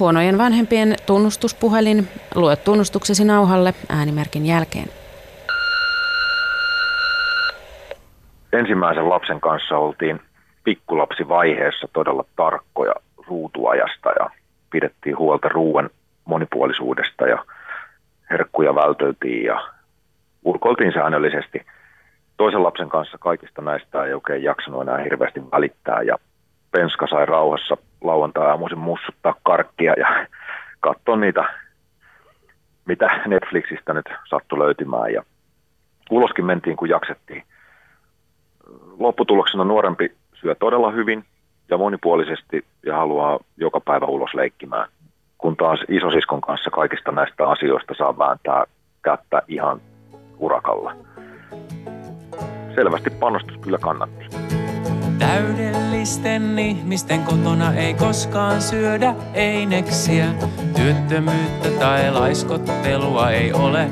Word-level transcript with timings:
Huonojen 0.00 0.38
vanhempien 0.38 0.94
tunnustuspuhelin. 1.06 2.08
Lue 2.34 2.56
tunnustuksesi 2.56 3.24
nauhalle 3.24 3.74
äänimerkin 3.88 4.46
jälkeen. 4.46 4.88
Ensimmäisen 8.52 9.08
lapsen 9.08 9.40
kanssa 9.40 9.78
oltiin 9.78 10.20
pikkulapsivaiheessa 10.64 11.88
todella 11.92 12.24
tarkkoja 12.36 12.94
ruutuajasta 13.26 14.10
ja 14.10 14.30
pidettiin 14.70 15.18
huolta 15.18 15.48
ruoan 15.48 15.90
monipuolisuudesta 16.24 17.26
ja 17.26 17.44
herkkuja 18.30 18.74
välteltiin 18.74 19.44
ja 19.44 19.60
ulkoiltiin 20.44 20.92
säännöllisesti. 20.92 21.66
Toisen 22.36 22.62
lapsen 22.62 22.88
kanssa 22.88 23.18
kaikista 23.18 23.62
näistä 23.62 24.04
ei 24.04 24.14
oikein 24.14 24.42
jaksanut 24.42 24.82
enää 24.82 24.98
hirveästi 24.98 25.40
välittää 25.52 26.02
ja 26.02 26.16
Penska 26.70 27.06
sai 27.06 27.26
rauhassa 27.26 27.76
lauantai-aamuisin 28.00 28.78
mussuttaa 28.78 29.34
karkkia 29.42 29.94
ja 29.98 30.26
katsoa 30.86 31.16
niitä, 31.16 31.44
mitä 32.86 33.20
Netflixistä 33.26 33.94
nyt 33.94 34.06
sattui 34.28 34.58
löytymään. 34.58 35.12
Ja 35.12 35.22
uloskin 36.10 36.44
mentiin, 36.44 36.76
kun 36.76 36.88
jaksettiin. 36.88 37.42
Lopputuloksena 38.98 39.64
nuorempi 39.64 40.12
syö 40.34 40.54
todella 40.54 40.90
hyvin 40.90 41.24
ja 41.70 41.78
monipuolisesti 41.78 42.64
ja 42.86 42.96
haluaa 42.96 43.38
joka 43.56 43.80
päivä 43.80 44.06
ulos 44.06 44.34
leikkimään. 44.34 44.88
Kun 45.38 45.56
taas 45.56 45.80
isosiskon 45.88 46.40
kanssa 46.40 46.70
kaikista 46.70 47.12
näistä 47.12 47.48
asioista 47.48 47.94
saa 47.98 48.18
vääntää 48.18 48.64
kättä 49.02 49.42
ihan 49.48 49.80
urakalla. 50.38 50.96
Selvästi 52.74 53.10
panostus 53.10 53.56
kyllä 53.56 53.78
kannatti. 53.78 54.59
Täydellisten 55.20 56.58
ihmisten 56.58 57.24
kotona 57.24 57.74
ei 57.74 57.94
koskaan 57.94 58.62
syödä 58.62 59.14
eineksiä. 59.34 60.26
Työttömyyttä 60.76 61.70
tai 61.70 62.12
laiskottelua 62.12 63.30
ei 63.30 63.52
ole. 63.52 63.90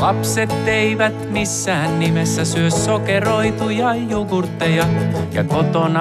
Lapset 0.00 0.50
eivät 0.66 1.30
missään 1.30 1.98
nimessä 1.98 2.44
syö 2.44 2.70
sokeroituja 2.70 3.94
jogurtteja 3.94 4.84
ja 5.32 5.44
kotona 5.44 6.00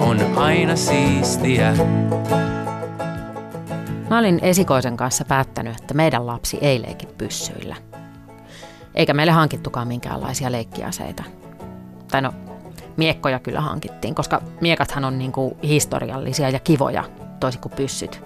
on 0.00 0.38
aina 0.38 0.76
siistiä. 0.76 1.76
Mä 4.10 4.18
olin 4.18 4.38
esikoisen 4.42 4.96
kanssa 4.96 5.24
päättänyt, 5.24 5.76
että 5.76 5.94
meidän 5.94 6.26
lapsi 6.26 6.58
ei 6.60 6.82
leiki 6.82 7.06
pyssyillä. 7.06 7.76
Eikä 8.94 9.14
meille 9.14 9.32
hankittukaan 9.32 9.88
minkäänlaisia 9.88 10.52
leikkiaseita. 10.52 11.24
Tai 12.14 12.22
no, 12.22 12.32
miekkoja 12.96 13.38
kyllä 13.38 13.60
hankittiin, 13.60 14.14
koska 14.14 14.42
miekathan 14.60 15.04
on 15.04 15.18
niinku 15.18 15.56
historiallisia 15.62 16.50
ja 16.50 16.58
kivoja, 16.58 17.04
toisin 17.40 17.60
kuin 17.60 17.72
pyssyt. 17.72 18.22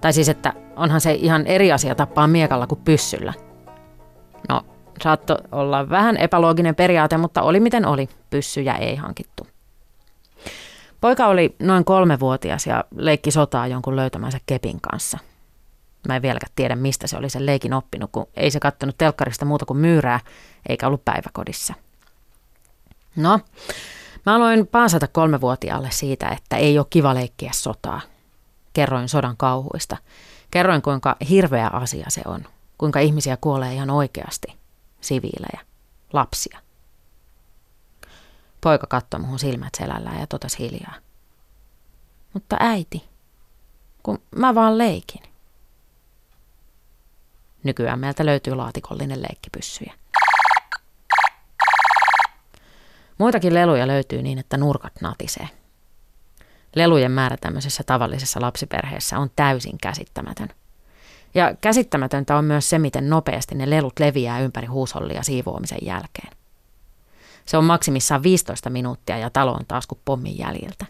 Tai 0.00 0.12
siis, 0.12 0.28
että 0.28 0.52
onhan 0.76 1.00
se 1.00 1.12
ihan 1.12 1.46
eri 1.46 1.72
asia 1.72 1.94
tappaa 1.94 2.26
miekalla 2.26 2.66
kuin 2.66 2.80
pyssyllä. 2.84 3.32
No, 4.48 4.62
saattoi 5.02 5.36
olla 5.52 5.90
vähän 5.90 6.16
epälooginen 6.16 6.74
periaate, 6.74 7.16
mutta 7.16 7.42
oli 7.42 7.60
miten 7.60 7.86
oli, 7.86 8.08
pyssyjä 8.30 8.74
ei 8.74 8.96
hankittu. 8.96 9.46
Poika 11.00 11.26
oli 11.26 11.56
noin 11.58 11.84
kolmevuotias 11.84 12.66
ja 12.66 12.84
leikki 12.96 13.30
sotaa 13.30 13.66
jonkun 13.66 13.96
löytämänsä 13.96 14.38
kepin 14.46 14.80
kanssa. 14.80 15.18
Mä 16.08 16.16
en 16.16 16.22
vieläkään 16.22 16.52
tiedä, 16.56 16.76
mistä 16.76 17.06
se 17.06 17.16
oli 17.16 17.30
sen 17.30 17.46
leikin 17.46 17.74
oppinut, 17.74 18.10
kun 18.12 18.26
ei 18.36 18.50
se 18.50 18.60
kattonut 18.60 18.98
telkkarista 18.98 19.44
muuta 19.44 19.66
kuin 19.66 19.78
myyrää, 19.78 20.20
eikä 20.68 20.86
ollut 20.86 21.04
päiväkodissa. 21.04 21.74
No, 23.16 23.40
mä 24.26 24.34
aloin 24.34 24.66
paasata 24.66 25.08
kolmevuotiaalle 25.08 25.90
siitä, 25.90 26.28
että 26.28 26.56
ei 26.56 26.78
ole 26.78 26.86
kiva 26.90 27.14
leikkiä 27.14 27.50
sotaa. 27.54 28.00
Kerroin 28.72 29.08
sodan 29.08 29.36
kauhuista. 29.36 29.96
Kerroin, 30.50 30.82
kuinka 30.82 31.16
hirveä 31.28 31.68
asia 31.68 32.06
se 32.08 32.22
on. 32.24 32.44
Kuinka 32.78 33.00
ihmisiä 33.00 33.36
kuolee 33.36 33.74
ihan 33.74 33.90
oikeasti. 33.90 34.58
Siviilejä. 35.00 35.60
Lapsia. 36.12 36.58
Poika 38.60 38.86
katsoi 38.86 39.20
muhun 39.20 39.38
silmät 39.38 39.74
selällään 39.78 40.20
ja 40.20 40.26
totesi 40.26 40.58
hiljaa. 40.58 40.94
Mutta 42.32 42.56
äiti, 42.60 43.04
kun 44.02 44.22
mä 44.36 44.54
vaan 44.54 44.78
leikin. 44.78 45.22
Nykyään 47.62 47.98
meiltä 47.98 48.26
löytyy 48.26 48.54
laatikollinen 48.54 49.22
leikkipyssyjä. 49.22 49.94
Muitakin 53.18 53.54
leluja 53.54 53.86
löytyy 53.86 54.22
niin, 54.22 54.38
että 54.38 54.56
nurkat 54.56 54.92
natisee. 55.00 55.48
Lelujen 56.76 57.10
määrä 57.10 57.36
tämmöisessä 57.36 57.82
tavallisessa 57.86 58.40
lapsiperheessä 58.40 59.18
on 59.18 59.30
täysin 59.36 59.78
käsittämätön. 59.82 60.48
Ja 61.34 61.54
käsittämätöntä 61.60 62.36
on 62.36 62.44
myös 62.44 62.70
se, 62.70 62.78
miten 62.78 63.10
nopeasti 63.10 63.54
ne 63.54 63.70
lelut 63.70 63.98
leviää 64.00 64.40
ympäri 64.40 64.66
huushollia 64.66 65.22
siivoamisen 65.22 65.78
jälkeen. 65.82 66.30
Se 67.46 67.56
on 67.56 67.64
maksimissaan 67.64 68.22
15 68.22 68.70
minuuttia 68.70 69.18
ja 69.18 69.30
talo 69.30 69.52
on 69.52 69.66
taas 69.68 69.86
kuin 69.86 69.98
pommin 70.04 70.38
jäljiltä. 70.38 70.86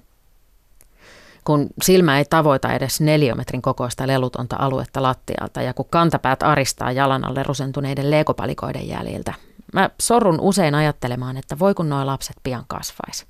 Kun 1.44 1.66
silmä 1.82 2.18
ei 2.18 2.24
tavoita 2.24 2.72
edes 2.72 3.00
neliömetrin 3.00 3.62
kokoista 3.62 4.06
lelutonta 4.06 4.56
aluetta 4.58 5.02
lattialta 5.02 5.62
ja 5.62 5.74
kun 5.74 5.86
kantapäät 5.90 6.42
aristaa 6.42 6.92
jalan 6.92 7.24
alle 7.24 7.42
rusentuneiden 7.42 8.10
leekopalikoiden 8.10 8.88
jäljiltä, 8.88 9.34
mä 9.74 9.90
sorrun 10.00 10.40
usein 10.40 10.74
ajattelemaan, 10.74 11.36
että 11.36 11.58
voi 11.58 11.74
kun 11.74 11.88
nuo 11.88 12.06
lapset 12.06 12.36
pian 12.42 12.64
kasvais. 12.66 13.26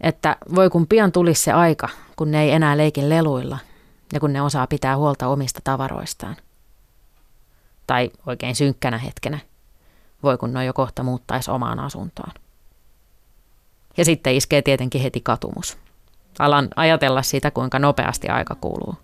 Että 0.00 0.36
voi 0.54 0.70
kun 0.70 0.86
pian 0.86 1.12
tulisi 1.12 1.42
se 1.42 1.52
aika, 1.52 1.88
kun 2.16 2.30
ne 2.30 2.42
ei 2.42 2.50
enää 2.50 2.76
leikin 2.76 3.08
leluilla 3.08 3.58
ja 4.12 4.20
kun 4.20 4.32
ne 4.32 4.42
osaa 4.42 4.66
pitää 4.66 4.96
huolta 4.96 5.28
omista 5.28 5.60
tavaroistaan. 5.64 6.36
Tai 7.86 8.10
oikein 8.26 8.54
synkkänä 8.54 8.98
hetkenä– 8.98 9.38
voi 10.24 10.38
kun 10.38 10.52
ne 10.52 10.64
jo 10.64 10.72
kohta 10.72 11.02
muuttaisi 11.02 11.50
omaan 11.50 11.78
asuntoon. 11.78 12.32
Ja 13.96 14.04
sitten 14.04 14.34
iskee 14.34 14.62
tietenkin 14.62 15.02
heti 15.02 15.20
katumus. 15.20 15.78
Alan 16.38 16.68
ajatella 16.76 17.22
sitä, 17.22 17.50
kuinka 17.50 17.78
nopeasti 17.78 18.28
aika 18.28 18.54
kuluu. 18.54 18.94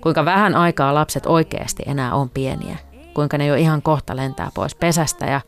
Kuinka 0.00 0.24
vähän 0.24 0.54
aikaa 0.54 0.94
lapset 0.94 1.26
oikeasti 1.26 1.82
enää 1.86 2.14
on 2.14 2.30
pieniä. 2.30 2.78
Kuinka 3.14 3.38
ne 3.38 3.46
jo 3.46 3.54
ihan 3.54 3.82
kohta 3.82 4.16
lentää 4.16 4.50
pois 4.54 4.74
pesästä 4.74 5.26
ja 5.26 5.40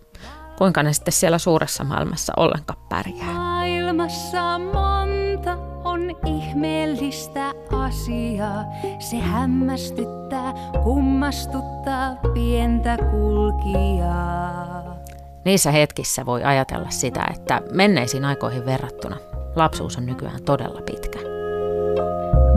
kuinka 0.59 0.83
ne 0.83 0.93
sitten 0.93 1.13
siellä 1.13 1.39
suuressa 1.39 1.85
maailmassa 1.85 2.33
ollenkaan 2.37 2.79
pärjää. 2.89 3.33
Maailmassa 3.33 4.59
monta 4.59 5.59
on 5.85 6.11
ihmeellistä 6.27 7.53
asiaa. 7.87 8.65
Se 8.99 9.17
hämmästyttää, 9.17 10.55
kummastuttaa 10.83 12.17
pientä 12.35 12.99
kulkijaa. 13.11 14.97
Niissä 15.45 15.71
hetkissä 15.71 16.27
voi 16.27 16.45
ajatella 16.45 16.91
sitä, 16.91 17.27
että 17.35 17.63
menneisiin 17.73 18.25
aikoihin 18.25 18.67
verrattuna 18.67 19.17
lapsuus 19.57 19.97
on 19.97 20.07
nykyään 20.07 20.43
todella 20.45 20.83
pitkä. 20.83 21.06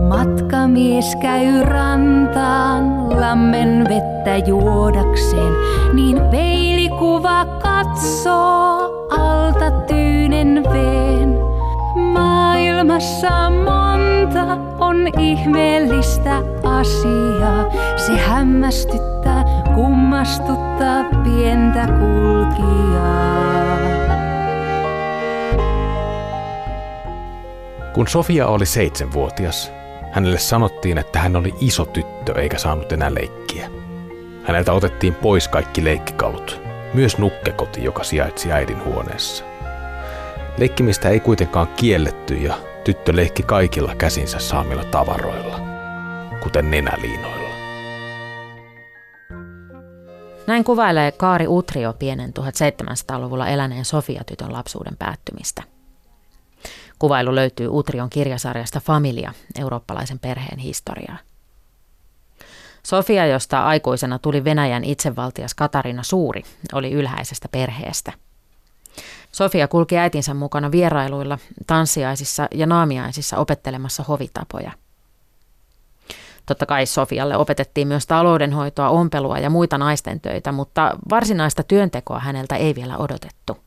Matkamies 0.09 1.15
käy 1.21 1.63
rantaan 1.63 3.09
lammen 3.21 3.85
vettä 3.89 4.37
juodakseen, 4.47 5.53
niin 5.93 6.21
peilikuva 6.31 7.45
katsoo 7.45 9.07
alta 9.09 9.71
tyynen 9.71 10.63
veen. 10.73 11.37
Maailmassa 11.95 13.49
monta 13.49 14.57
on 14.79 15.07
ihmeellistä 15.19 16.37
asiaa, 16.63 17.65
se 17.97 18.17
hämmästyttää, 18.17 19.43
kummastuttaa 19.75 21.03
pientä 21.23 21.87
kulkijaa. 21.87 23.39
Kun 27.93 28.07
Sofia 28.07 28.47
oli 28.47 28.65
seitsemänvuotias, 28.65 29.78
hänelle 30.11 30.39
sanottiin, 30.39 30.97
että 30.97 31.19
hän 31.19 31.35
oli 31.35 31.55
iso 31.61 31.85
tyttö 31.85 32.41
eikä 32.41 32.57
saanut 32.57 32.91
enää 32.91 33.13
leikkiä. 33.13 33.69
Häneltä 34.43 34.73
otettiin 34.73 35.15
pois 35.15 35.47
kaikki 35.47 35.83
leikkikalut, 35.83 36.61
myös 36.93 37.17
nukkekoti, 37.17 37.83
joka 37.83 38.03
sijaitsi 38.03 38.51
äidin 38.51 38.83
huoneessa. 38.85 39.43
Leikkimistä 40.57 41.09
ei 41.09 41.19
kuitenkaan 41.19 41.67
kielletty 41.67 42.35
ja 42.35 42.53
tyttö 42.83 43.15
leikki 43.15 43.43
kaikilla 43.43 43.95
käsinsä 43.95 44.39
saamilla 44.39 44.83
tavaroilla, 44.83 45.59
kuten 46.43 46.71
nenäliinoilla. 46.71 47.49
Näin 50.47 50.63
kuvailee 50.63 51.11
Kaari 51.11 51.47
Utrio 51.47 51.93
pienen 51.93 52.33
1700-luvulla 52.39 53.47
eläneen 53.47 53.85
Sofia-tytön 53.85 54.53
lapsuuden 54.53 54.97
päättymistä. 54.99 55.63
Kuvailu 56.99 57.35
löytyy 57.35 57.67
Utrion 57.71 58.09
kirjasarjasta 58.09 58.79
Familia, 58.79 59.33
eurooppalaisen 59.59 60.19
perheen 60.19 60.57
historiaa. 60.57 61.17
Sofia, 62.83 63.25
josta 63.27 63.65
aikuisena 63.65 64.19
tuli 64.19 64.43
Venäjän 64.43 64.83
itsevaltias 64.83 65.53
Katarina 65.53 66.03
Suuri, 66.03 66.43
oli 66.73 66.91
ylhäisestä 66.91 67.47
perheestä. 67.51 68.13
Sofia 69.31 69.67
kulki 69.67 69.97
äitinsä 69.97 70.33
mukana 70.33 70.71
vierailuilla, 70.71 71.37
tanssiaisissa 71.67 72.47
ja 72.53 72.65
naamiaisissa 72.65 73.37
opettelemassa 73.37 74.03
hovitapoja– 74.03 74.71
Totta 76.49 76.65
kai 76.65 76.85
Sofialle 76.85 77.37
opetettiin 77.37 77.87
myös 77.87 78.07
taloudenhoitoa, 78.07 78.89
ompelua 78.89 79.39
ja 79.39 79.49
muita 79.49 79.77
naisten 79.77 80.21
töitä, 80.21 80.51
mutta 80.51 80.95
varsinaista 81.09 81.63
työntekoa 81.63 82.19
häneltä 82.19 82.55
ei 82.55 82.75
vielä 82.75 82.97
odotettu. 82.97 83.57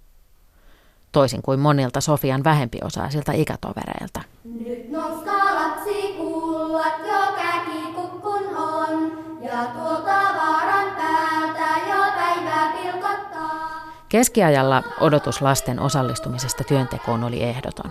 Toisin 1.13 1.43
kuin 1.43 1.61
monilta 1.61 2.01
Sofian 2.01 2.45
vähempiosaisilta 2.45 3.33
ikätovereilta. 3.33 4.21
Nyt 4.45 4.91
nouskaa 4.91 5.55
lapsi 5.55 6.15
kullat, 6.17 6.95
jo 7.09 7.33
käkikukkun 7.37 8.57
on, 8.57 9.13
ja 9.43 9.65
tuolta 9.65 10.21
vaaran 10.37 10.97
päältä 10.97 11.81
jo 11.89 12.13
päivä 12.15 12.73
pilkottaa. 12.83 13.83
Keskiajalla 14.09 14.83
odotus 15.01 15.43
lasten 15.43 15.81
osallistumisesta 15.81 16.65
työntekoon 16.65 17.25
oli 17.25 17.43
ehdoton. 17.43 17.91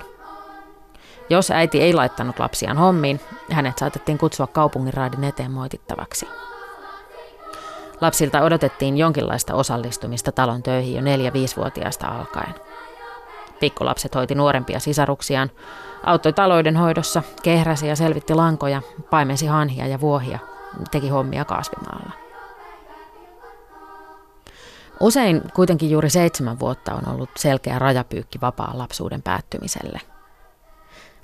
Jos 1.30 1.52
äiti 1.52 1.82
ei 1.82 1.94
laittanut 1.94 2.40
lapsiaan 2.40 2.78
hommiin, 2.78 3.20
hänet 3.52 3.78
saatettiin 3.78 4.18
kutsua 4.18 4.48
kaupungin 4.48 4.94
raadin 4.94 5.24
eteen 5.24 5.52
moitittavaksi. 5.52 6.28
Lapsilta 8.02 8.42
odotettiin 8.42 8.98
jonkinlaista 8.98 9.54
osallistumista 9.54 10.32
talon 10.32 10.64
töihin 10.64 10.96
jo 10.96 11.02
4-5-vuotiaasta 11.30 12.08
alkaen. 12.08 12.56
Pikkulapset 13.62 14.16
hoiti 14.16 14.36
nuorempia 14.36 14.80
sisaruksiaan, 14.80 15.52
auttoi 16.04 16.34
taloudenhoidossa, 16.34 17.24
kehräsi 17.44 17.88
ja 17.88 17.96
selvitti 17.96 18.34
lankoja, 18.34 18.82
paimensi 19.10 19.46
hanhia 19.46 19.88
ja 19.88 20.02
vuohia, 20.02 20.40
teki 20.92 21.10
hommia 21.10 21.46
kasvimaalla. 21.46 22.12
Usein 25.00 25.42
kuitenkin 25.54 25.92
juuri 25.92 26.10
seitsemän 26.10 26.60
vuotta 26.60 26.94
on 26.94 27.14
ollut 27.14 27.30
selkeä 27.38 27.80
rajapyykki 27.80 28.42
vapaan 28.42 28.78
lapsuuden 28.78 29.22
päättymiselle. 29.22 30.02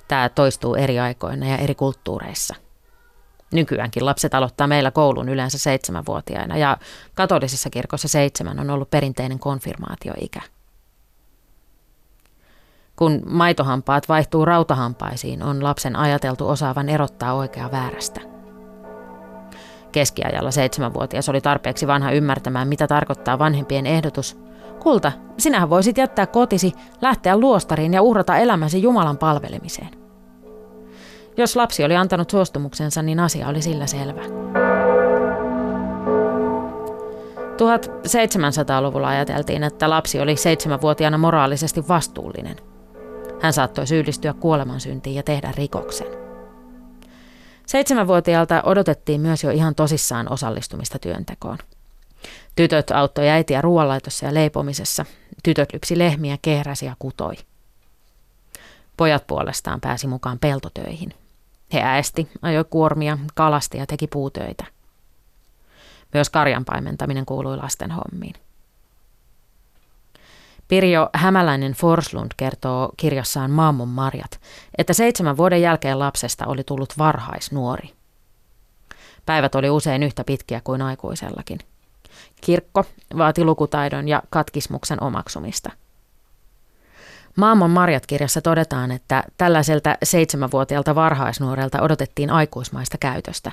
Tämä 0.08 0.28
toistuu 0.28 0.74
eri 0.74 0.98
aikoina 0.98 1.46
ja 1.46 1.56
eri 1.56 1.74
kulttuureissa. 1.74 2.54
Nykyäänkin 3.52 4.06
lapset 4.06 4.34
aloittaa 4.34 4.66
meillä 4.66 4.90
koulun 4.90 5.28
yleensä 5.28 5.58
seitsemänvuotiaina 5.58 6.56
ja 6.56 6.76
katolisessa 7.14 7.70
kirkossa 7.70 8.08
seitsemän 8.08 8.60
on 8.60 8.70
ollut 8.70 8.90
perinteinen 8.90 9.38
konfirmaatioikä. 9.38 10.40
Kun 12.98 13.22
maitohampaat 13.26 14.08
vaihtuu 14.08 14.44
rautahampaisiin, 14.44 15.42
on 15.42 15.64
lapsen 15.64 15.96
ajateltu 15.96 16.48
osaavan 16.48 16.88
erottaa 16.88 17.32
oikea 17.32 17.70
väärästä. 17.70 18.20
Keskiajalla 19.92 20.50
seitsemänvuotias 20.50 21.28
oli 21.28 21.40
tarpeeksi 21.40 21.86
vanha 21.86 22.10
ymmärtämään, 22.10 22.68
mitä 22.68 22.86
tarkoittaa 22.86 23.38
vanhempien 23.38 23.86
ehdotus. 23.86 24.38
Kulta, 24.80 25.12
sinähän 25.38 25.70
voisit 25.70 25.98
jättää 25.98 26.26
kotisi, 26.26 26.72
lähteä 27.00 27.36
luostariin 27.36 27.94
ja 27.94 28.02
uhrata 28.02 28.36
elämäsi 28.36 28.82
Jumalan 28.82 29.18
palvelemiseen. 29.18 29.90
Jos 31.36 31.56
lapsi 31.56 31.84
oli 31.84 31.96
antanut 31.96 32.30
suostumuksensa, 32.30 33.02
niin 33.02 33.20
asia 33.20 33.48
oli 33.48 33.62
sillä 33.62 33.86
selvä. 33.86 34.22
1700-luvulla 37.58 39.08
ajateltiin, 39.08 39.62
että 39.62 39.90
lapsi 39.90 40.20
oli 40.20 40.36
seitsemänvuotiaana 40.36 41.18
moraalisesti 41.18 41.88
vastuullinen. 41.88 42.56
Hän 43.40 43.52
saattoi 43.52 43.86
syyllistyä 43.86 44.32
kuolemansyntiin 44.32 45.16
ja 45.16 45.22
tehdä 45.22 45.52
rikoksen. 45.56 46.06
Seitsemänvuotiaalta 47.66 48.62
odotettiin 48.62 49.20
myös 49.20 49.44
jo 49.44 49.50
ihan 49.50 49.74
tosissaan 49.74 50.32
osallistumista 50.32 50.98
työntekoon. 50.98 51.58
Tytöt 52.56 52.90
auttoi 52.90 53.28
äitiä 53.28 53.60
ruoanlaitossa 53.60 54.26
ja 54.26 54.34
leipomisessa. 54.34 55.04
Tytöt 55.42 55.72
lypsi 55.72 55.98
lehmiä, 55.98 56.38
kehräsi 56.42 56.86
ja 56.86 56.96
kutoi. 56.98 57.34
Pojat 58.96 59.26
puolestaan 59.26 59.80
pääsi 59.80 60.06
mukaan 60.06 60.38
peltotöihin. 60.38 61.14
He 61.72 61.80
äesti, 61.82 62.28
ajoi 62.42 62.64
kuormia, 62.64 63.18
kalasti 63.34 63.78
ja 63.78 63.86
teki 63.86 64.06
puutöitä. 64.06 64.64
Myös 66.14 66.30
karjan 66.30 66.64
paimentaminen 66.64 67.26
kuului 67.26 67.56
lasten 67.56 67.90
hommiin. 67.90 68.34
Pirjo 70.68 71.10
Hämäläinen 71.14 71.72
Forslund 71.72 72.30
kertoo 72.36 72.92
kirjassaan 72.96 73.50
Maamon 73.50 73.88
marjat, 73.88 74.40
että 74.78 74.92
seitsemän 74.92 75.36
vuoden 75.36 75.62
jälkeen 75.62 75.98
lapsesta 75.98 76.46
oli 76.46 76.64
tullut 76.64 76.94
varhaisnuori. 76.98 77.90
Päivät 79.26 79.54
oli 79.54 79.70
usein 79.70 80.02
yhtä 80.02 80.24
pitkiä 80.24 80.60
kuin 80.64 80.82
aikuisellakin. 80.82 81.58
Kirkko 82.40 82.84
vaati 83.18 83.44
lukutaidon 83.44 84.08
ja 84.08 84.22
katkismuksen 84.30 85.02
omaksumista. 85.02 85.70
Maamon 87.36 87.70
marjat 87.70 88.06
kirjassa 88.06 88.40
todetaan, 88.40 88.90
että 88.90 89.24
tällaiselta 89.36 89.96
seitsemänvuotiaalta 90.02 90.94
varhaisnuorelta 90.94 91.82
odotettiin 91.82 92.30
aikuismaista 92.30 92.98
käytöstä. 92.98 93.52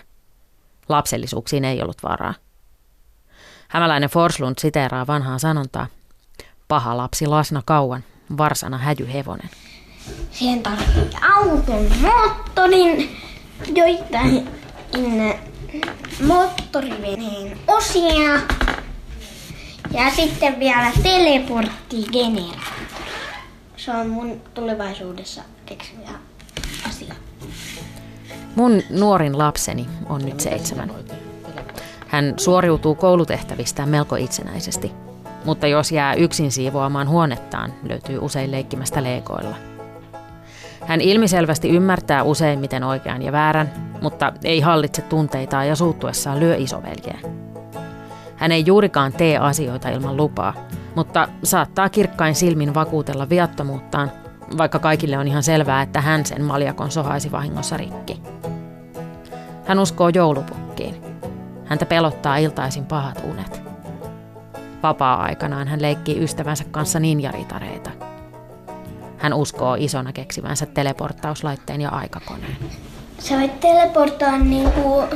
Lapsellisuuksiin 0.89 1.65
ei 1.65 1.81
ollut 1.81 2.03
varaa. 2.03 2.33
Hämäläinen 3.67 4.09
Forslund 4.09 4.55
siteeraa 4.59 5.07
vanhaa 5.07 5.39
sanontaa, 5.39 5.87
Paha 6.67 6.97
lapsi 6.97 7.27
lasna 7.27 7.61
kauan, 7.65 8.03
varsana 8.37 8.77
häjyhevonen. 8.77 9.49
Siihen 10.31 10.63
tarvitsee 10.63 11.09
auton 11.35 11.91
moottorin, 12.01 13.17
joitain 13.75 14.49
moottoriveneen 16.27 17.57
osia 17.67 18.39
ja 19.91 20.11
sitten 20.15 20.59
vielä 20.59 20.91
teleporttigeneraattori. 21.03 22.65
Se 23.77 23.91
on 23.91 24.09
mun 24.09 24.41
tulevaisuudessa 24.53 25.41
keksimiä 25.65 26.11
asia. 26.89 27.15
Mun 28.55 28.81
nuorin 28.89 29.37
lapseni 29.37 29.87
on 30.09 30.25
nyt 30.25 30.39
seitsemän. 30.39 30.91
Hän 32.07 32.33
suoriutuu 32.37 32.95
koulutehtävistään 32.95 33.89
melko 33.89 34.15
itsenäisesti– 34.15 34.91
mutta 35.45 35.67
jos 35.67 35.91
jää 35.91 36.13
yksin 36.13 36.51
siivoamaan 36.51 37.09
huonettaan, 37.09 37.73
löytyy 37.89 38.19
usein 38.21 38.51
leikkimästä 38.51 39.03
leikoilla. 39.03 39.55
Hän 40.85 41.01
ilmiselvästi 41.01 41.69
ymmärtää 41.69 42.23
useimmiten 42.23 42.83
oikean 42.83 43.21
ja 43.21 43.31
väärän, 43.31 43.71
mutta 44.01 44.33
ei 44.43 44.59
hallitse 44.59 45.01
tunteitaan 45.01 45.67
ja 45.67 45.75
suuttuessaan 45.75 46.39
lyö 46.39 46.55
isoveljeä. 46.55 47.19
Hän 48.35 48.51
ei 48.51 48.63
juurikaan 48.65 49.13
tee 49.13 49.37
asioita 49.37 49.89
ilman 49.89 50.17
lupaa, 50.17 50.53
mutta 50.95 51.27
saattaa 51.43 51.89
kirkkain 51.89 52.35
silmin 52.35 52.73
vakuutella 52.73 53.29
viattomuuttaan, 53.29 54.11
vaikka 54.57 54.79
kaikille 54.79 55.17
on 55.17 55.27
ihan 55.27 55.43
selvää, 55.43 55.81
että 55.81 56.01
hän 56.01 56.25
sen 56.25 56.43
maljakon 56.43 56.91
sohaisi 56.91 57.31
vahingossa 57.31 57.77
rikki. 57.77 58.21
Hän 59.65 59.79
uskoo 59.79 60.09
joulupukkiin. 60.09 60.95
Häntä 61.65 61.85
pelottaa 61.85 62.37
iltaisin 62.37 62.85
pahat 62.85 63.21
unet. 63.29 63.64
Vapaa-aikanaan 64.85 65.67
hän 65.67 65.81
leikkii 65.81 66.23
ystävänsä 66.23 66.63
kanssa 66.71 66.99
ninjaritareita. 66.99 67.89
Hän 69.17 69.33
uskoo 69.33 69.75
isona 69.79 70.13
keksivänsä 70.13 70.65
teleporttauslaitteen 70.65 71.81
ja 71.81 71.89
aikakoneen. 71.89 72.57
Sä 73.19 73.35
voit 73.35 73.59
teleporttaa 73.59 74.37
niin 74.37 74.71
kuin, 74.71 75.07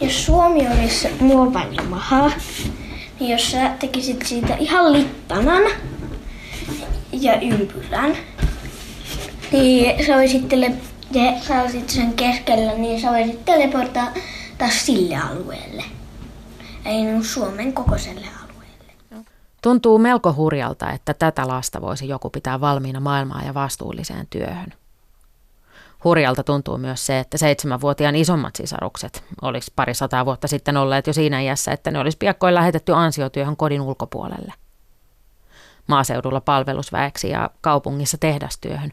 jos 0.00 0.26
Suomi 0.26 0.68
olisi 0.68 1.08
muovainen 1.20 1.86
maha, 1.86 2.30
niin 3.20 3.30
jos 3.30 3.50
sä 3.50 3.70
tekisit 3.78 4.22
siitä 4.26 4.54
ihan 4.54 4.92
littanan 4.92 5.62
ja 7.12 7.40
ympyrän, 7.40 8.16
niin 9.52 10.06
sä 10.06 10.14
voisit, 10.14 10.48
tele, 10.48 10.72
ja 11.10 11.32
sä 11.40 11.62
olisit 11.62 11.90
sen 11.90 12.12
keskellä, 12.12 12.72
niin 12.72 13.00
sä 13.00 13.10
voisit 13.10 13.44
teleporttaa 13.44 14.08
taas 14.58 14.86
sille 14.86 15.16
alueelle. 15.16 15.84
Ei 16.84 17.24
Suomen 17.24 17.72
kokoiselle 17.72 18.20
alueelle. 18.20 18.41
Tuntuu 19.62 19.98
melko 19.98 20.32
hurjalta, 20.32 20.90
että 20.90 21.14
tätä 21.14 21.48
lasta 21.48 21.80
voisi 21.80 22.08
joku 22.08 22.30
pitää 22.30 22.60
valmiina 22.60 23.00
maailmaan 23.00 23.46
ja 23.46 23.54
vastuulliseen 23.54 24.26
työhön. 24.30 24.72
Hurjalta 26.04 26.44
tuntuu 26.44 26.78
myös 26.78 27.06
se, 27.06 27.18
että 27.18 27.38
seitsemänvuotiaan 27.38 28.16
isommat 28.16 28.56
sisarukset 28.56 29.24
olisi 29.42 29.72
pari 29.76 29.94
sataa 29.94 30.26
vuotta 30.26 30.48
sitten 30.48 30.76
olleet 30.76 31.06
jo 31.06 31.12
siinä 31.12 31.40
iässä, 31.40 31.72
että 31.72 31.90
ne 31.90 31.98
olisi 31.98 32.18
piakkoin 32.18 32.54
lähetetty 32.54 32.92
ansiotyöhön 32.94 33.56
kodin 33.56 33.80
ulkopuolelle. 33.80 34.52
Maaseudulla 35.86 36.40
palvelusväeksi 36.40 37.30
ja 37.30 37.50
kaupungissa 37.60 38.18
tehdastyöhön, 38.18 38.92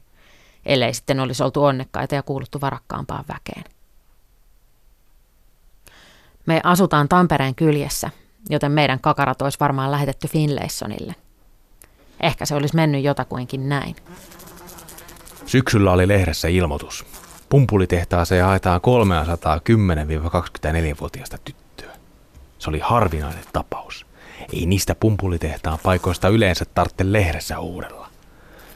ellei 0.66 0.94
sitten 0.94 1.20
olisi 1.20 1.44
oltu 1.44 1.64
onnekkaita 1.64 2.16
ja 2.16 2.24
kuuluttu 2.24 2.62
varakkaampaan 2.62 3.26
väkeen. 3.34 3.64
Me 6.46 6.62
asutaan 6.64 7.10
Tampereen 7.10 7.56
kyljessä, 7.56 8.10
joten 8.50 8.72
meidän 8.72 9.00
kakarat 9.00 9.42
olisi 9.42 9.60
varmaan 9.60 9.92
lähetetty 9.92 10.28
Finlaysonille. 10.28 11.16
Ehkä 12.20 12.46
se 12.46 12.56
olisi 12.56 12.76
mennyt 12.76 13.04
jotakuinkin 13.04 13.70
näin. 13.70 13.96
Syksyllä 15.46 15.92
oli 15.92 16.08
lehdessä 16.08 16.48
ilmoitus. 16.48 17.06
Pumpulitehtaaseen 17.50 18.46
haetaan 18.46 18.82
310-24-vuotiaista 18.82 21.38
tyttöä. 21.38 21.92
Se 22.60 22.70
oli 22.70 22.80
harvinainen 22.80 23.44
tapaus. 23.54 24.06
Ei 24.54 24.66
niistä 24.66 24.96
pumpulitehtaan 24.96 25.80
paikoista 25.84 26.28
yleensä 26.28 26.66
tarvitse 26.66 27.12
lehdessä 27.12 27.60
huudella. 27.60 28.10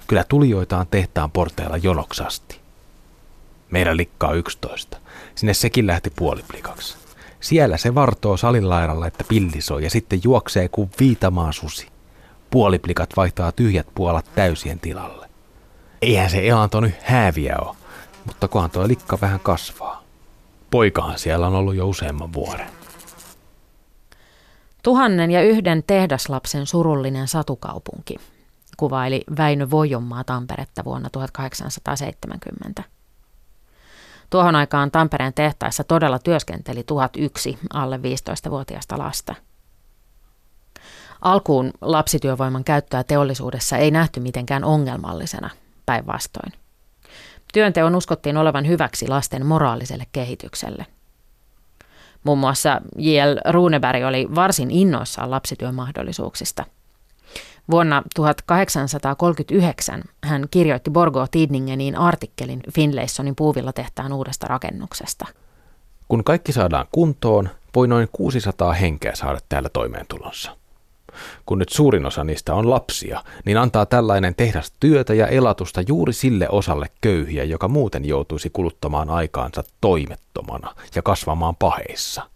Kyllä 0.08 0.24
tulijoita 0.30 0.78
on 0.78 0.88
tehtaan 0.88 1.32
porteilla 1.32 1.78
jonoksasti. 1.78 2.60
Meidän 3.72 3.98
likkaa 3.98 4.34
11. 4.34 4.98
Sinne 5.36 5.54
sekin 5.54 5.88
lähti 5.88 6.10
puoliplikaksi. 6.10 7.03
Siellä 7.44 7.78
se 7.78 7.96
vartoo 7.96 8.38
salin 8.38 8.70
laidalla, 8.70 9.08
että 9.08 9.24
pilli 9.30 9.62
soi 9.62 9.84
ja 9.84 9.90
sitten 9.90 10.20
juoksee 10.24 10.70
kuin 10.70 10.90
viitamaa 11.00 11.52
susi. 11.52 11.88
Puoliplikat 12.50 13.10
vaihtaa 13.18 13.52
tyhjät 13.52 13.88
puolat 13.96 14.26
täysien 14.36 14.80
tilalle. 14.80 15.30
Eihän 16.02 16.30
se 16.30 16.48
elanto 16.48 16.80
nyt 16.80 16.96
hääviä 17.02 17.56
ole, 17.62 17.76
mutta 18.26 18.48
kohan 18.48 18.72
tuo 18.72 18.88
likka 18.88 19.18
vähän 19.22 19.40
kasvaa. 19.40 20.04
Poikahan 20.72 21.20
siellä 21.20 21.48
on 21.48 21.56
ollut 21.56 21.76
jo 21.76 21.88
useamman 21.88 22.34
vuoden. 22.34 22.68
Tuhannen 24.84 25.32
ja 25.32 25.42
yhden 25.42 25.84
tehdaslapsen 25.88 26.66
surullinen 26.66 27.28
satukaupunki 27.28 28.16
kuvaili 28.78 29.24
Väinö 29.38 29.70
Vojonmaa 29.70 30.24
Tamperetta 30.24 30.84
vuonna 30.86 31.10
1870. 31.10 32.84
Tuohon 34.34 34.56
aikaan 34.56 34.92
Tampereen 34.92 35.34
tehtaissa 35.34 35.84
todella 35.84 36.20
työskenteli 36.20 36.84
1001 36.84 37.58
alle 37.74 37.98
15-vuotiaista 37.98 38.98
lasta. 38.98 39.36
Alkuun 41.22 41.72
lapsityövoiman 41.82 42.64
käyttöä 42.64 43.04
teollisuudessa 43.04 43.78
ei 43.78 43.92
nähty 43.92 44.20
mitenkään 44.20 44.64
ongelmallisena, 44.64 45.50
päinvastoin. 45.86 46.54
Työnteon 47.54 47.96
uskottiin 47.96 48.38
olevan 48.38 48.68
hyväksi 48.68 49.08
lasten 49.08 49.46
moraaliselle 49.46 50.06
kehitykselle. 50.12 50.86
Muun 52.24 52.40
muassa 52.40 52.82
J.L. 52.98 53.52
Runeberg 53.52 54.04
oli 54.04 54.28
varsin 54.36 54.72
innoissaan 54.72 55.32
lapsityömahdollisuuksista. 55.32 56.66
Vuonna 57.72 58.04
1839 58.16 60.04
hän 60.24 60.46
kirjoitti 60.52 60.92
Borgo 60.92 61.28
Tidningeniin 61.32 61.96
artikkelin 61.96 62.60
Finlaysonin 62.76 63.36
puuvillatehtaan 63.36 64.14
uudesta 64.14 64.48
rakennuksesta. 64.48 65.26
Kun 66.08 66.24
kaikki 66.24 66.52
saadaan 66.52 66.88
kuntoon, 66.92 67.50
voi 67.76 67.88
noin 67.88 68.08
600 68.12 68.74
henkeä 68.74 69.16
saada 69.16 69.40
täällä 69.50 69.70
toimeentulonsa. 69.70 70.58
Kun 71.46 71.60
nyt 71.60 71.70
suurin 71.70 72.06
osa 72.06 72.24
niistä 72.24 72.56
on 72.56 72.70
lapsia, 72.70 73.24
niin 73.46 73.58
antaa 73.58 73.86
tällainen 73.86 74.36
tehdas 74.36 74.74
työtä 74.80 75.14
ja 75.14 75.28
elatusta 75.28 75.82
juuri 75.88 76.14
sille 76.14 76.50
osalle 76.50 76.88
köyhiä, 77.02 77.44
joka 77.44 77.68
muuten 77.68 78.06
joutuisi 78.06 78.50
kuluttamaan 78.50 79.10
aikaansa 79.10 79.64
toimettomana 79.82 80.76
ja 80.96 81.02
kasvamaan 81.02 81.56
paheissa. 81.56 82.33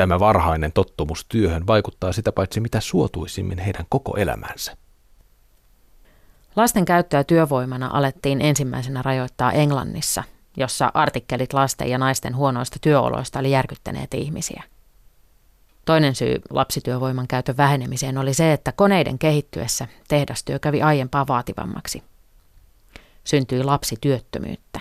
Tämä 0.00 0.20
varhainen 0.20 0.72
tottumus 0.72 1.26
työhön 1.28 1.66
vaikuttaa 1.66 2.12
sitä 2.12 2.32
paitsi 2.32 2.60
mitä 2.60 2.80
suotuisimmin 2.80 3.58
heidän 3.58 3.86
koko 3.88 4.16
elämänsä. 4.16 4.76
Lasten 6.56 6.84
käyttöä 6.84 7.24
työvoimana 7.24 7.90
alettiin 7.92 8.40
ensimmäisenä 8.40 9.02
rajoittaa 9.02 9.52
Englannissa, 9.52 10.24
jossa 10.56 10.90
artikkelit 10.94 11.52
lasten 11.52 11.90
ja 11.90 11.98
naisten 11.98 12.36
huonoista 12.36 12.78
työoloista 12.80 13.38
oli 13.38 13.50
järkyttäneet 13.50 14.14
ihmisiä. 14.14 14.62
Toinen 15.84 16.14
syy 16.14 16.42
lapsityövoiman 16.50 17.28
käytön 17.28 17.56
vähenemiseen 17.56 18.18
oli 18.18 18.34
se, 18.34 18.52
että 18.52 18.72
koneiden 18.72 19.18
kehittyessä 19.18 19.86
tehdastyö 20.08 20.58
kävi 20.58 20.82
aiempaa 20.82 21.26
vaativammaksi. 21.26 22.02
Syntyi 23.24 23.64
lapsityöttömyyttä. 23.64 24.80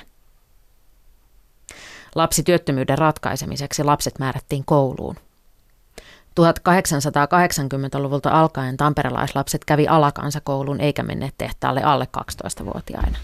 Lapsityöttömyyden 2.16 2.98
ratkaisemiseksi 2.98 3.84
lapset 3.84 4.20
määrättiin 4.20 4.66
kouluun. 4.66 5.16
1880-luvulta 6.40 8.30
alkaen 8.30 8.78
tamperelaislapset 8.78 9.66
kävi 9.66 9.88
alakansakoulun 9.88 10.82
eikä 10.82 11.04
menneet 11.04 11.34
tehtaalle 11.38 11.84
alle 11.84 12.08
12-vuotiaina. 12.18 13.18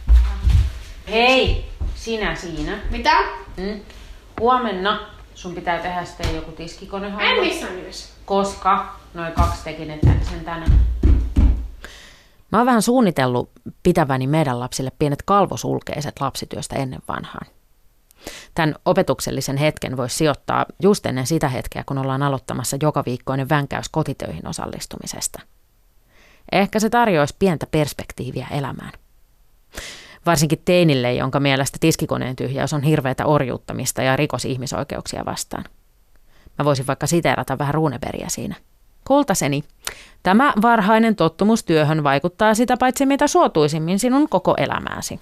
Hei, 1.09 1.69
sinä 1.95 2.35
siinä. 2.35 2.79
Mitä? 2.91 3.11
Mm. 3.57 3.79
Huomenna 4.39 4.99
sun 5.35 5.55
pitää 5.55 5.79
tehdä 5.79 6.05
sitten 6.05 6.35
joku 6.35 6.51
tiskikone. 6.51 7.07
En 7.07 7.39
missään 7.39 7.75
nimessä. 7.75 8.13
Koska 8.25 8.95
noin 9.13 9.33
kaksi 9.33 9.63
teki 9.63 9.85
ne 9.85 9.99
sen 10.29 10.45
tänne. 10.45 10.65
Mä 12.51 12.57
oon 12.57 12.65
vähän 12.65 12.81
suunnitellut 12.81 13.49
pitäväni 13.83 14.27
meidän 14.27 14.59
lapsille 14.59 14.91
pienet 14.99 15.21
kalvosulkeiset 15.25 16.21
lapsityöstä 16.21 16.75
ennen 16.75 17.01
vanhaan. 17.07 17.47
Tämän 18.55 18.75
opetuksellisen 18.85 19.57
hetken 19.57 19.97
voisi 19.97 20.17
sijoittaa 20.17 20.65
just 20.81 21.05
ennen 21.05 21.27
sitä 21.27 21.49
hetkeä, 21.49 21.83
kun 21.85 21.97
ollaan 21.97 22.23
aloittamassa 22.23 22.77
joka 22.81 23.03
viikkoinen 23.05 23.49
vänkäys 23.49 23.89
kotitöihin 23.89 24.47
osallistumisesta. 24.47 25.39
Ehkä 26.51 26.79
se 26.79 26.89
tarjoaisi 26.89 27.35
pientä 27.39 27.67
perspektiiviä 27.71 28.47
elämään. 28.51 28.91
Varsinkin 30.25 30.61
teinille, 30.65 31.13
jonka 31.13 31.39
mielestä 31.39 31.77
tiskikoneen 31.81 32.35
tyhjäys 32.35 32.73
on 32.73 32.83
hirveätä 32.83 33.25
orjuuttamista 33.25 34.01
ja 34.01 34.15
rikos 34.15 34.45
ihmisoikeuksia 34.45 35.25
vastaan. 35.25 35.65
Mä 36.59 36.65
voisin 36.65 36.87
vaikka 36.87 37.07
siteerata 37.07 37.57
vähän 37.57 37.73
Runeberia 37.73 38.29
siinä. 38.29 38.55
Kultaseni, 39.07 39.63
tämä 40.23 40.53
varhainen 40.61 41.15
tottumus 41.15 41.63
työhön 41.63 42.03
vaikuttaa 42.03 42.53
sitä 42.53 42.77
paitsi 42.77 43.05
mitä 43.05 43.27
suotuisimmin 43.27 43.99
sinun 43.99 44.29
koko 44.29 44.53
elämääsi. 44.57 45.19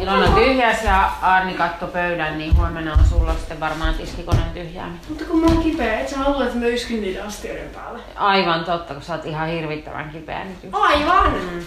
Ilona 0.00 0.34
tyhjäs 0.34 0.84
ja 0.84 1.12
Arni 1.22 1.54
katto 1.54 1.86
pöydän, 1.86 2.38
niin 2.38 2.56
huomenna 2.56 2.92
on 2.92 3.04
sulla 3.04 3.34
sitten 3.34 3.60
varmaan 3.60 3.94
tiskikoneen 3.94 4.50
tyhjääminen. 4.50 5.00
Mutta 5.08 5.24
kun 5.24 5.40
mä 5.40 5.46
oon 5.46 5.62
kipeä, 5.62 6.00
et 6.00 6.08
sä 6.08 6.18
halua, 6.18 6.44
että 6.44 6.58
mä 6.58 6.66
yskin 6.66 7.00
niiden 7.00 7.24
astioiden 7.24 7.70
päälle. 7.70 8.02
Aivan 8.14 8.64
totta, 8.64 8.94
kun 8.94 9.02
sä 9.02 9.14
oot 9.14 9.24
ihan 9.24 9.48
hirvittävän 9.48 10.10
kipeä 10.10 10.44
nyt. 10.44 10.64
just. 10.64 10.74
Aivan! 10.74 11.32
Mm. 11.32 11.64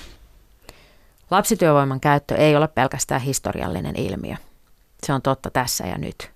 Lapsityövoiman 1.32 2.00
käyttö 2.00 2.36
ei 2.36 2.56
ole 2.56 2.68
pelkästään 2.68 3.22
historiallinen 3.22 3.96
ilmiö. 4.00 4.36
Se 5.04 5.14
on 5.14 5.22
totta 5.22 5.50
tässä 5.50 5.88
ja 5.88 5.98
nyt. 5.98 6.32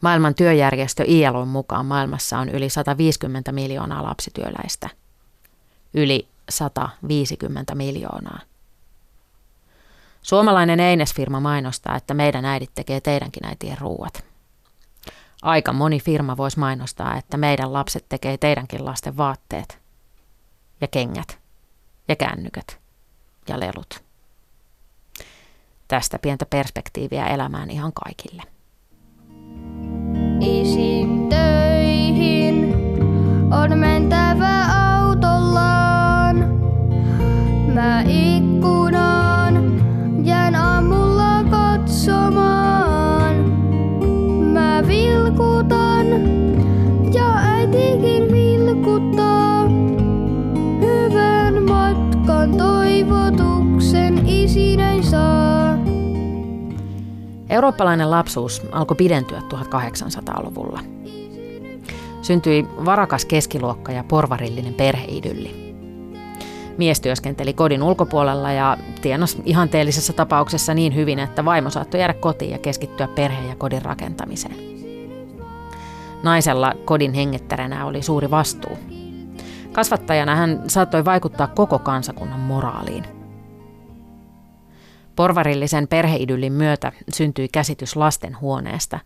Maailman 0.00 0.34
työjärjestö 0.34 1.04
ILOn 1.06 1.48
mukaan 1.48 1.86
maailmassa 1.86 2.38
on 2.38 2.48
yli 2.48 2.68
150 2.68 3.52
miljoonaa 3.52 4.02
lapsityöläistä. 4.02 4.88
Yli 5.94 6.28
150 6.48 7.74
miljoonaa. 7.74 8.40
Suomalainen 10.22 10.80
Eines-firma 10.80 11.40
mainostaa, 11.40 11.96
että 11.96 12.14
meidän 12.14 12.44
äidit 12.44 12.70
tekee 12.74 13.00
teidänkin 13.00 13.46
äitien 13.46 13.78
ruuat. 13.78 14.24
Aika 15.42 15.72
moni 15.72 16.00
firma 16.00 16.36
voisi 16.36 16.58
mainostaa, 16.58 17.16
että 17.16 17.36
meidän 17.36 17.72
lapset 17.72 18.04
tekee 18.08 18.38
teidänkin 18.38 18.84
lasten 18.84 19.16
vaatteet 19.16 19.78
ja 20.80 20.88
kengät 20.88 21.38
ja 22.08 22.16
kännykät 22.16 22.78
ja 23.48 23.60
lelut. 23.60 24.02
Tästä 25.88 26.18
pientä 26.18 26.46
perspektiiviä 26.46 27.26
elämään 27.26 27.70
ihan 27.70 27.92
kaikille. 27.92 28.42
Isin 30.40 31.28
töihin 31.28 32.74
on 33.52 33.78
mentävä 33.78 34.64
autollaan. 35.00 36.36
Mä 37.74 38.00
ikkunaan 38.00 38.81
Eurooppalainen 57.62 58.10
lapsuus 58.10 58.62
alkoi 58.72 58.96
pidentyä 58.96 59.38
1800-luvulla. 59.38 60.80
Syntyi 62.22 62.66
varakas 62.84 63.24
keskiluokka 63.24 63.92
ja 63.92 64.04
porvarillinen 64.04 64.74
perheidylli. 64.74 65.74
Mies 66.78 67.00
työskenteli 67.00 67.52
kodin 67.52 67.82
ulkopuolella 67.82 68.52
ja 68.52 68.76
tienasi 69.02 69.42
ihanteellisessa 69.44 70.12
tapauksessa 70.12 70.74
niin 70.74 70.94
hyvin, 70.94 71.18
että 71.18 71.44
vaimo 71.44 71.70
saattoi 71.70 72.00
jäädä 72.00 72.14
kotiin 72.14 72.50
ja 72.50 72.58
keskittyä 72.58 73.08
perheen 73.08 73.48
ja 73.48 73.56
kodin 73.56 73.82
rakentamiseen. 73.82 74.56
Naisella 76.22 76.74
kodin 76.84 77.14
hengettäränä 77.14 77.86
oli 77.86 78.02
suuri 78.02 78.30
vastuu. 78.30 78.78
Kasvattajana 79.72 80.36
hän 80.36 80.62
saattoi 80.66 81.04
vaikuttaa 81.04 81.46
koko 81.46 81.78
kansakunnan 81.78 82.40
moraaliin. 82.40 83.21
Porvarillisen 85.16 85.88
perheidyllin 85.88 86.52
myötä 86.52 86.92
syntyi 87.12 87.48
käsitys 87.48 87.96
lastenhuoneesta, 87.96 88.98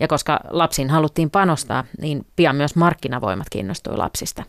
ja 0.00 0.08
koska 0.08 0.40
lapsiin 0.50 0.90
haluttiin 0.90 1.30
panostaa, 1.30 1.84
niin 2.00 2.26
pian 2.36 2.56
myös 2.56 2.76
markkinavoimat 2.76 3.46
kiinnostui 3.50 3.96
lapsista. 3.96 4.42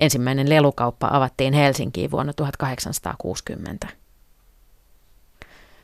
Ensimmäinen 0.00 0.50
lelukauppa 0.50 1.08
avattiin 1.12 1.54
Helsinkiin 1.54 2.10
vuonna 2.10 2.32
1860. 2.32 3.86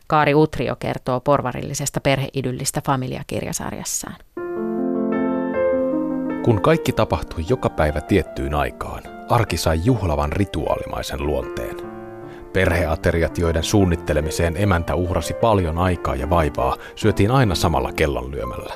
Kaari 0.06 0.34
Utrio 0.34 0.76
kertoo 0.76 1.20
porvarillisesta 1.20 2.00
perheidyllistä 2.00 2.82
familiakirjasarjassaan. 2.86 4.16
Kun 6.44 6.62
kaikki 6.62 6.92
tapahtui 6.92 7.44
joka 7.48 7.70
päivä 7.70 8.00
tiettyyn 8.00 8.54
aikaan, 8.54 9.02
arki 9.28 9.56
sai 9.56 9.80
juhlavan 9.84 10.32
rituaalimaisen 10.32 11.26
luonteen. 11.26 11.85
Perheateriat, 12.56 13.38
joiden 13.38 13.62
suunnittelemiseen 13.62 14.54
emäntä 14.56 14.94
uhrasi 14.94 15.34
paljon 15.34 15.78
aikaa 15.78 16.14
ja 16.14 16.30
vaivaa, 16.30 16.76
syötiin 16.94 17.30
aina 17.30 17.54
samalla 17.54 17.92
kellonlyömällä. 17.92 18.74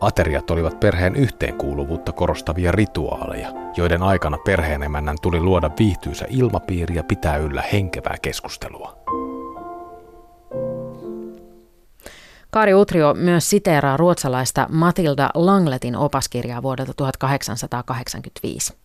Ateriat 0.00 0.50
olivat 0.50 0.80
perheen 0.80 1.16
yhteenkuuluvuutta 1.16 2.12
korostavia 2.12 2.72
rituaaleja, 2.72 3.48
joiden 3.76 4.02
aikana 4.02 4.38
perheen 4.38 4.82
emännän 4.82 5.16
tuli 5.22 5.40
luoda 5.40 5.70
viihtyisä 5.78 6.26
ilmapiiri 6.28 6.94
ja 6.94 7.04
pitää 7.04 7.36
yllä 7.36 7.62
henkevää 7.72 8.16
keskustelua. 8.22 8.96
Kari 12.50 12.74
Utrio 12.74 13.14
myös 13.14 13.50
siteeraa 13.50 13.96
ruotsalaista 13.96 14.66
Matilda 14.70 15.30
Langletin 15.34 15.96
opaskirjaa 15.96 16.62
vuodelta 16.62 16.92
1885. 16.96 18.79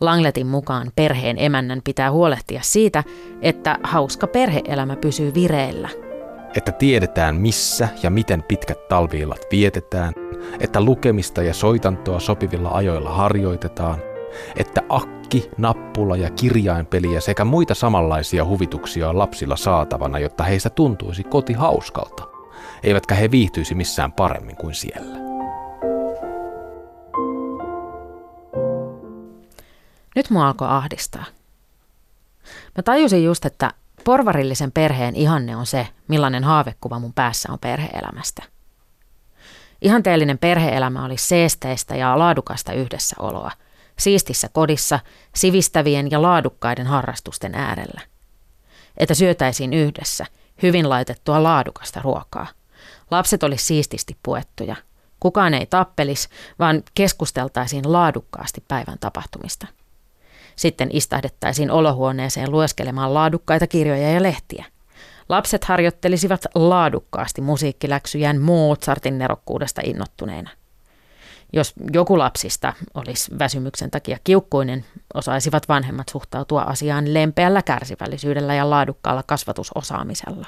Langletin 0.00 0.46
mukaan 0.46 0.90
perheen 0.96 1.36
emännän 1.38 1.80
pitää 1.84 2.10
huolehtia 2.10 2.60
siitä, 2.62 3.04
että 3.42 3.78
hauska 3.82 4.26
perheelämä 4.26 4.96
pysyy 4.96 5.34
vireillä. 5.34 5.88
Että 6.56 6.72
tiedetään 6.72 7.36
missä 7.36 7.88
ja 8.02 8.10
miten 8.10 8.42
pitkät 8.42 8.88
talviillat 8.88 9.40
vietetään, 9.50 10.12
että 10.60 10.80
lukemista 10.80 11.42
ja 11.42 11.54
soitantoa 11.54 12.20
sopivilla 12.20 12.68
ajoilla 12.68 13.10
harjoitetaan, 13.10 13.98
että 14.56 14.82
akki, 14.88 15.50
nappula 15.58 16.16
ja 16.16 16.30
kirjainpeliä 16.30 17.20
sekä 17.20 17.44
muita 17.44 17.74
samanlaisia 17.74 18.44
huvituksia 18.44 19.08
on 19.08 19.18
lapsilla 19.18 19.56
saatavana, 19.56 20.18
jotta 20.18 20.44
heistä 20.44 20.70
tuntuisi 20.70 21.24
koti 21.24 21.52
hauskalta, 21.52 22.22
eivätkä 22.82 23.14
he 23.14 23.30
viihtyisi 23.30 23.74
missään 23.74 24.12
paremmin 24.12 24.56
kuin 24.56 24.74
siellä. 24.74 25.25
Nyt 30.16 30.30
mua 30.30 30.46
alkoi 30.46 30.68
ahdistaa. 30.68 31.24
Mä 32.76 32.82
tajusin 32.82 33.24
just, 33.24 33.44
että 33.44 33.70
porvarillisen 34.04 34.72
perheen 34.72 35.16
ihanne 35.16 35.56
on 35.56 35.66
se, 35.66 35.88
millainen 36.08 36.44
haavekuva 36.44 36.98
mun 36.98 37.12
päässä 37.12 37.52
on 37.52 37.58
perheelämästä. 37.58 38.42
Ihanteellinen 39.82 40.38
perheelämä 40.38 41.04
oli 41.04 41.16
seesteistä 41.16 41.96
ja 41.96 42.18
laadukasta 42.18 42.72
yhdessäoloa, 42.72 43.50
siistissä 43.98 44.48
kodissa, 44.52 45.00
sivistävien 45.34 46.10
ja 46.10 46.22
laadukkaiden 46.22 46.86
harrastusten 46.86 47.54
äärellä. 47.54 48.00
Että 48.96 49.14
syötäisiin 49.14 49.72
yhdessä, 49.72 50.26
hyvin 50.62 50.88
laitettua 50.88 51.42
laadukasta 51.42 52.00
ruokaa. 52.04 52.46
Lapset 53.10 53.42
oli 53.42 53.58
siististi 53.58 54.16
puettuja. 54.22 54.76
Kukaan 55.20 55.54
ei 55.54 55.66
tappelis, 55.66 56.28
vaan 56.58 56.82
keskusteltaisiin 56.94 57.92
laadukkaasti 57.92 58.64
päivän 58.68 58.98
tapahtumista. 58.98 59.66
Sitten 60.56 60.88
istahdettaisiin 60.92 61.70
olohuoneeseen 61.70 62.50
lueskelemaan 62.50 63.14
laadukkaita 63.14 63.66
kirjoja 63.66 64.10
ja 64.10 64.22
lehtiä. 64.22 64.64
Lapset 65.28 65.64
harjoittelisivat 65.64 66.46
laadukkaasti 66.54 67.40
musiikkiläksyjään 67.40 68.40
Mozartin 68.40 69.18
nerokkuudesta 69.18 69.82
innottuneena. 69.84 70.50
Jos 71.52 71.72
joku 71.92 72.18
lapsista 72.18 72.72
olisi 72.94 73.38
väsymyksen 73.38 73.90
takia 73.90 74.18
kiukkuinen, 74.24 74.84
osaisivat 75.14 75.68
vanhemmat 75.68 76.08
suhtautua 76.08 76.62
asiaan 76.62 77.14
lempeällä 77.14 77.62
kärsivällisyydellä 77.62 78.54
ja 78.54 78.70
laadukkaalla 78.70 79.22
kasvatusosaamisella. 79.22 80.46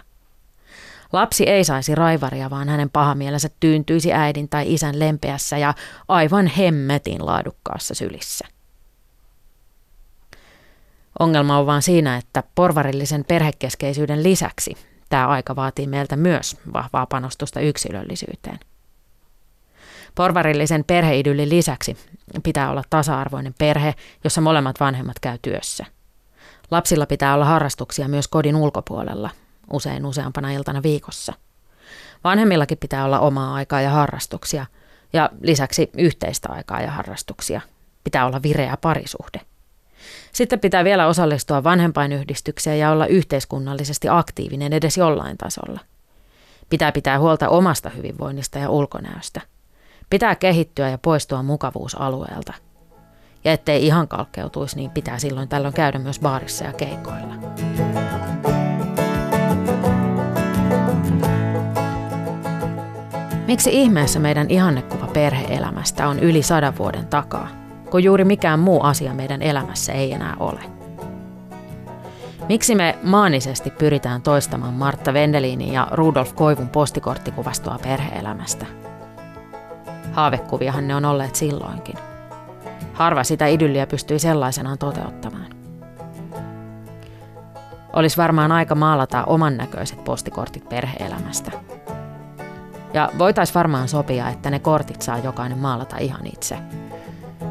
Lapsi 1.13 1.45
ei 1.45 1.65
saisi 1.65 1.95
raivaria, 1.95 2.51
vaan 2.51 2.69
hänen 2.69 2.91
pahamielensä 2.91 3.49
tyyntyisi 3.61 4.13
äidin 4.13 4.49
tai 4.49 4.75
isän 4.75 4.99
lempeässä 4.99 5.59
ja 5.59 5.75
aivan 6.09 6.47
hemmetin 6.47 7.27
laadukkaassa 7.27 7.95
sylissä. 7.95 8.58
Ongelma 11.19 11.59
on 11.59 11.67
vaan 11.67 11.83
siinä, 11.83 12.17
että 12.17 12.43
porvarillisen 12.55 13.25
perhekeskeisyyden 13.25 14.23
lisäksi 14.23 14.77
tämä 15.09 15.29
aika 15.29 15.57
vaatii 15.57 15.87
meiltä 15.87 16.17
myös 16.17 16.57
vahvaa 16.73 17.07
panostusta 17.07 17.61
yksilöllisyyteen. 17.61 18.59
Porvarillisen 20.15 20.85
perheidyllin 20.85 21.49
lisäksi 21.49 21.97
pitää 22.43 22.71
olla 22.71 22.83
tasa-arvoinen 22.91 23.55
perhe, 23.59 23.95
jossa 24.25 24.41
molemmat 24.41 24.81
vanhemmat 24.81 25.19
käy 25.21 25.39
työssä. 25.43 25.85
Lapsilla 26.71 27.07
pitää 27.07 27.35
olla 27.35 27.45
harrastuksia 27.45 28.09
myös 28.09 28.29
kodin 28.29 28.57
ulkopuolella, 28.57 29.31
usein 29.73 30.07
useampana 30.07 30.51
iltana 30.51 30.83
viikossa. 30.83 31.33
Vanhemmillakin 32.25 32.79
pitää 32.79 33.05
olla 33.05 33.21
omaa 33.21 33.55
aikaa 33.55 33.81
ja 33.81 33.91
harrastuksia, 33.91 34.67
ja 35.13 35.31
lisäksi 35.43 35.91
yhteistä 35.99 36.49
aikaa 36.53 36.81
ja 36.81 36.91
harrastuksia. 36.91 37.61
Pitää 38.05 38.27
olla 38.27 38.43
vireä 38.43 38.77
parisuhde. 38.77 39.41
Sitten 40.33 40.61
pitää 40.61 40.85
vielä 40.85 41.07
osallistua 41.07 41.65
vanhempainyhdistykseen 41.65 42.79
ja 42.79 42.91
olla 42.91 43.07
yhteiskunnallisesti 43.07 44.09
aktiivinen 44.11 44.73
edes 44.73 44.97
jollain 44.97 45.39
tasolla. 45.39 45.81
Pitää 46.71 46.93
pitää 46.93 47.19
huolta 47.19 47.49
omasta 47.49 47.91
hyvinvoinnista 47.91 48.59
ja 48.59 48.71
ulkonäöstä. 48.71 49.41
Pitää 50.11 50.35
kehittyä 50.35 50.89
ja 50.91 50.99
poistua 50.99 51.43
mukavuusalueelta. 51.43 52.53
Ja 53.45 53.53
ettei 53.53 53.87
ihan 53.87 54.09
kalkkeutuisi, 54.09 54.77
niin 54.77 54.91
pitää 54.91 55.19
silloin 55.19 55.49
tällöin 55.49 55.75
käydä 55.75 55.99
myös 55.99 56.21
baarissa 56.21 56.65
ja 56.65 56.73
keikoilla. 56.73 57.35
Miksi 63.47 63.71
ihmeessä 63.83 64.19
meidän 64.19 64.51
ihannekuva 64.51 65.07
perheelämästä 65.07 66.09
on 66.09 66.19
yli 66.19 66.43
sadan 66.43 66.79
vuoden 66.79 67.07
takaa? 67.07 67.68
Kun 67.91 68.05
juuri 68.05 68.25
mikään 68.25 68.61
muu 68.61 68.83
asia 68.83 69.15
meidän 69.15 69.43
elämässä 69.43 69.93
ei 69.93 70.13
enää 70.13 70.37
ole. 70.41 70.61
Miksi 72.49 72.75
me 72.75 72.99
maanisesti 73.03 73.71
pyritään 73.71 74.23
toistamaan 74.23 74.75
Martta 74.75 75.13
Vendelinin 75.13 75.73
ja 75.73 75.89
Rudolf 75.91 76.35
Koivun 76.35 76.69
postikorttikuvastoa 76.69 77.79
perheelämästä? 77.83 78.67
Haavekuviahan 80.13 80.89
ne 80.89 80.95
on 80.95 81.05
olleet 81.05 81.35
silloinkin. 81.35 81.97
Harva 82.93 83.25
sitä 83.25 83.47
idylliä 83.47 83.87
pystyi 83.87 84.19
sellaisenaan 84.19 84.79
toteuttamaan. 84.79 85.47
Olisi 87.93 88.17
varmaan 88.17 88.53
aika 88.53 88.75
maalata 88.75 89.25
oman 89.25 89.57
näköiset 89.57 90.05
postikortit 90.05 90.69
perheelämästä. 90.69 91.51
Ja 92.95 93.11
voitaisiin 93.19 93.55
varmaan 93.55 93.89
sopia, 93.89 94.29
että 94.29 94.51
ne 94.51 94.59
kortit 94.59 95.03
saa 95.03 95.19
jokainen 95.19 95.59
maalata 95.59 95.97
ihan 95.99 96.27
itse– 96.27 96.59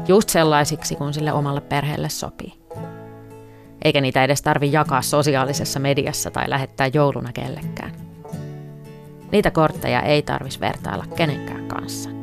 just 0.08 0.28
sellaisiksi 0.28 0.96
kuin 0.96 1.14
sille 1.14 1.32
omalle 1.32 1.60
perheelle 1.60 2.08
sopii. 2.08 2.54
Eikä 3.84 4.00
niitä 4.00 4.24
edes 4.24 4.42
tarvi 4.42 4.72
jakaa 4.72 5.02
sosiaalisessa 5.02 5.78
mediassa 5.80 6.30
tai 6.30 6.50
lähettää 6.50 6.90
jouluna 6.94 7.32
kellekään. 7.32 7.92
Niitä 9.32 9.50
kortteja 9.50 10.02
ei 10.02 10.22
tarvis 10.22 10.60
vertailla 10.60 11.04
kenenkään 11.16 11.66
kanssa. 11.66 12.17